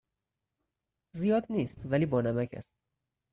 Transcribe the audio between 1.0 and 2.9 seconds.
زیاد نیست ولی بانمک است.